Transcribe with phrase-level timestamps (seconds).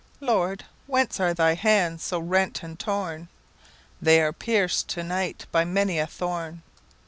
[0.19, 5.99] "Lord, whence are thy hands so rent and torn?""They are pierced to night by many
[5.99, 6.63] a thorn."